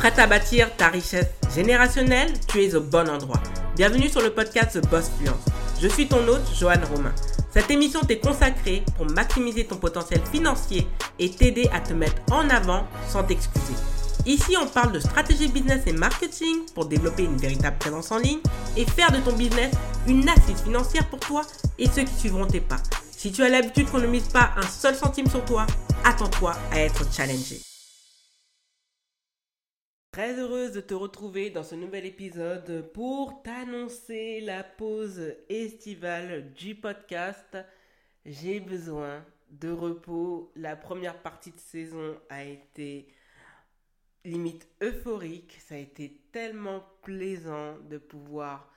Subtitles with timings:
[0.00, 3.38] Prête à bâtir ta richesse générationnelle Tu es au bon endroit.
[3.76, 5.44] Bienvenue sur le podcast The Boss Fluence.
[5.78, 7.14] Je suis ton hôte, Joanne Romain.
[7.52, 12.48] Cette émission t'est consacrée pour maximiser ton potentiel financier et t'aider à te mettre en
[12.48, 13.74] avant sans t'excuser.
[14.24, 18.40] Ici, on parle de stratégie business et marketing pour développer une véritable présence en ligne
[18.78, 19.70] et faire de ton business
[20.06, 21.42] une assise financière pour toi
[21.78, 22.80] et ceux qui suivront tes pas.
[23.14, 25.66] Si tu as l'habitude qu'on ne mise pas un seul centime sur toi,
[26.04, 27.60] attends-toi à être challengé.
[30.12, 36.74] Très heureuse de te retrouver dans ce nouvel épisode pour t'annoncer la pause estivale du
[36.74, 37.56] podcast.
[38.26, 40.50] J'ai besoin de repos.
[40.56, 43.06] La première partie de saison a été
[44.24, 45.56] limite euphorique.
[45.60, 48.68] Ça a été tellement plaisant de pouvoir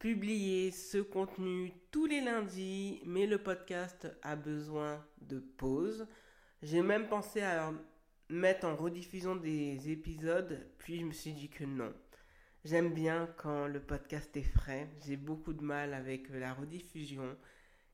[0.00, 6.08] publier ce contenu tous les lundis, mais le podcast a besoin de pause.
[6.60, 7.72] J'ai même pensé à
[8.32, 11.92] mettre en rediffusion des épisodes, puis je me suis dit que non.
[12.64, 17.36] J'aime bien quand le podcast est frais, j'ai beaucoup de mal avec la rediffusion,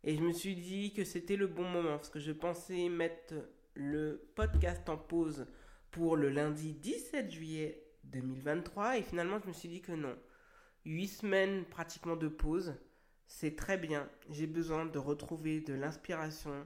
[0.05, 3.35] et je me suis dit que c'était le bon moment, parce que je pensais mettre
[3.75, 5.47] le podcast en pause
[5.91, 10.17] pour le lundi 17 juillet 2023, et finalement je me suis dit que non.
[10.85, 12.75] Huit semaines pratiquement de pause,
[13.27, 14.09] c'est très bien.
[14.31, 16.65] J'ai besoin de retrouver de l'inspiration.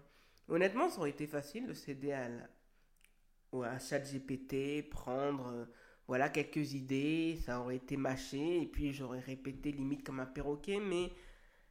[0.49, 2.29] Honnêtement, ça aurait été facile de céder à,
[3.53, 5.65] ou à ChatGPT, prendre euh,
[6.09, 10.81] voilà quelques idées, ça aurait été mâché et puis j'aurais répété limite comme un perroquet,
[10.81, 11.13] mais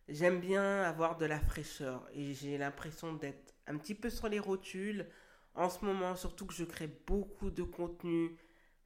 [0.08, 4.40] j'aime bien avoir de la fraîcheur et j'ai l'impression d'être un petit peu sur les
[4.40, 5.08] rotules
[5.56, 8.38] en ce moment, surtout que je crée beaucoup de contenu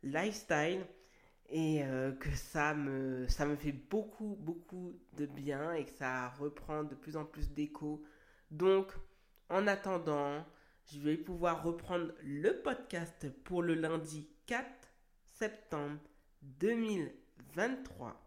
[0.04, 0.86] lifestyle
[1.50, 6.30] et euh, que ça me, ça me fait beaucoup, beaucoup de bien et que ça
[6.30, 8.04] reprend de plus en plus d'écho.
[8.52, 8.92] Donc,
[9.50, 10.44] en attendant,
[10.92, 14.66] je vais pouvoir reprendre le podcast pour le lundi 4
[15.24, 16.00] septembre
[16.44, 18.22] 2023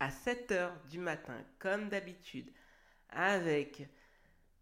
[0.00, 2.50] à 7h du matin, comme d'habitude,
[3.08, 3.88] avec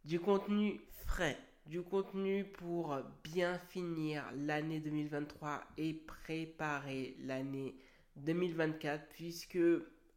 [0.04, 7.74] du contenu frais, du contenu pour bien finir l'année 2023 et préparer l'année
[8.16, 9.58] 2024, puisque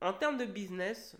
[0.01, 1.15] en termes de business,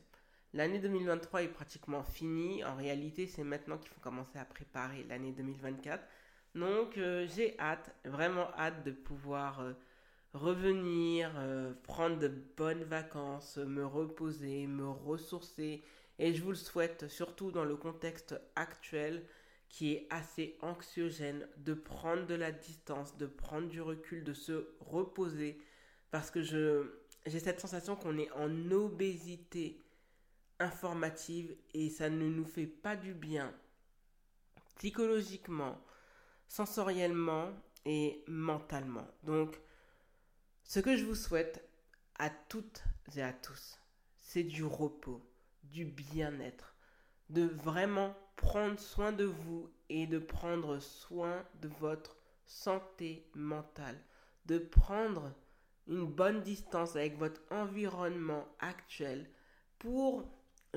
[0.56, 2.64] L'année 2023 est pratiquement finie.
[2.64, 6.02] En réalité, c'est maintenant qu'il faut commencer à préparer l'année 2024.
[6.56, 9.74] Donc, euh, j'ai hâte, vraiment hâte de pouvoir euh,
[10.34, 15.84] revenir, euh, prendre de bonnes vacances, me reposer, me ressourcer.
[16.20, 19.26] Et je vous le souhaite, surtout dans le contexte actuel
[19.68, 24.70] qui est assez anxiogène, de prendre de la distance, de prendre du recul, de se
[24.80, 25.60] reposer.
[26.12, 29.85] Parce que j'ai cette sensation qu'on est en obésité
[30.60, 33.54] informative et ça ne nous fait pas du bien
[34.78, 35.78] psychologiquement,
[36.48, 37.52] sensoriellement
[37.86, 39.08] et mentalement.
[39.24, 39.60] Donc,
[40.64, 41.68] ce que je vous souhaite
[42.18, 42.84] à toutes
[43.16, 43.80] et à tous,
[44.20, 45.22] c'est du repos,
[45.64, 46.76] du bien-être,
[47.30, 54.00] de vraiment prendre soin de vous et de prendre soin de votre santé mentale,
[54.46, 55.34] de prendre
[55.88, 59.30] une bonne distance avec votre environnement actuel
[59.80, 60.28] pour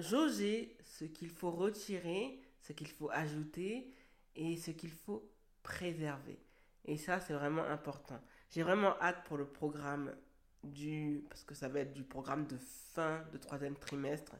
[0.01, 3.93] jauger ce qu'il faut retirer, ce qu'il faut ajouter
[4.37, 5.31] et ce qu'il faut
[5.63, 6.39] préserver.
[6.85, 8.21] Et ça, c'est vraiment important.
[8.51, 10.15] J'ai vraiment hâte pour le programme
[10.65, 11.25] du...
[11.29, 14.37] Parce que ça va être du programme de fin de troisième trimestre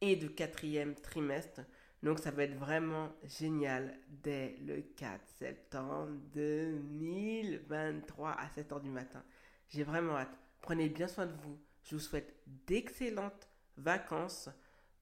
[0.00, 1.60] et de quatrième trimestre.
[2.02, 9.22] Donc ça va être vraiment génial dès le 4 septembre 2023 à 7h du matin.
[9.68, 10.34] J'ai vraiment hâte.
[10.62, 11.58] Prenez bien soin de vous.
[11.84, 12.34] Je vous souhaite
[12.66, 14.48] d'excellentes vacances.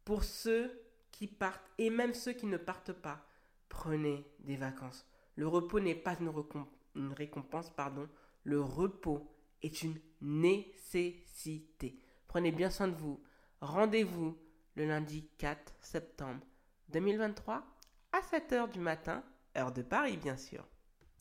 [0.09, 0.73] Pour ceux
[1.11, 3.21] qui partent et même ceux qui ne partent pas,
[3.69, 5.07] prenez des vacances.
[5.37, 6.17] Le repos n'est pas
[6.95, 8.09] une, récompense, pardon.
[8.43, 9.31] Le repos
[9.61, 12.01] est une nécessité.
[12.27, 13.23] Prenez bien soin de vous.
[13.61, 14.35] Rendez-vous
[14.77, 16.41] le lundi 4 septembre
[16.89, 17.63] 2023
[18.13, 19.23] à 7h du matin,
[19.59, 20.67] heure de Paris bien sûr.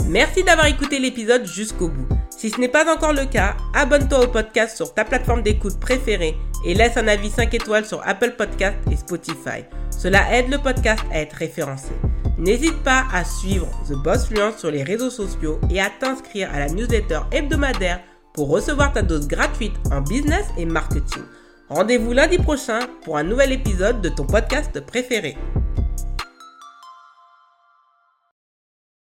[0.07, 2.07] Merci d'avoir écouté l'épisode jusqu'au bout.
[2.29, 6.37] Si ce n'est pas encore le cas, abonne-toi au podcast sur ta plateforme d'écoute préférée
[6.65, 9.63] et laisse un avis 5 étoiles sur Apple Podcast et Spotify.
[9.89, 11.91] Cela aide le podcast à être référencé.
[12.37, 16.59] N'hésite pas à suivre The Boss Fluence sur les réseaux sociaux et à t'inscrire à
[16.59, 18.01] la newsletter hebdomadaire
[18.33, 21.23] pour recevoir ta dose gratuite en business et marketing.
[21.69, 25.35] Rendez-vous lundi prochain pour un nouvel épisode de ton podcast préféré.